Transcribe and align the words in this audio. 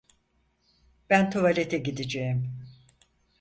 Ben 1.09 1.29
tuvalete 1.29 1.77
gideceğim. 1.83 2.65